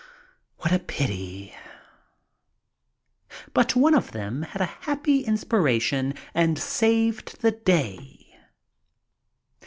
What 0.57 0.71
a 0.73 0.79
pity! 0.79 1.55
But 3.53 3.75
one 3.75 3.93
of 3.93 4.13
them 4.13 4.41
had 4.41 4.59
a 4.59 4.65
happy 4.65 5.21
inspiration 5.23 6.15
and 6.33 6.57
saved 6.57 7.41
the 7.41 7.51
day. 7.51 8.39